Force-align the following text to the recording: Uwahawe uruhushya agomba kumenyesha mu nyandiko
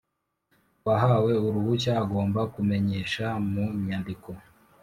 Uwahawe 0.83 1.31
uruhushya 1.47 1.91
agomba 2.03 2.41
kumenyesha 2.53 3.25
mu 3.51 3.63
nyandiko 3.85 4.29